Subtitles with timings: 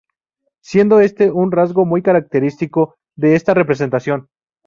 [0.61, 4.29] Siendo este un rasgo muy característico de esta representación.